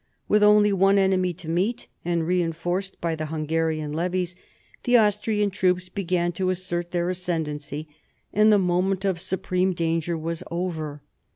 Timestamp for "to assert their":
6.31-7.07